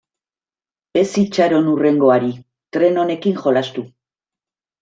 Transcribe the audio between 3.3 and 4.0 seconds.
jolastu.